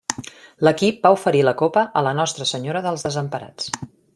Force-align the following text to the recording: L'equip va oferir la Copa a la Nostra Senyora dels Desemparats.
L'equip 0.67 1.03
va 1.07 1.11
oferir 1.17 1.43
la 1.47 1.53
Copa 1.61 1.83
a 2.01 2.05
la 2.09 2.15
Nostra 2.21 2.49
Senyora 2.53 2.85
dels 2.87 3.07
Desemparats. 3.09 3.71